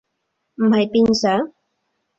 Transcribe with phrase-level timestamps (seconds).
[0.55, 1.53] 唔係變上？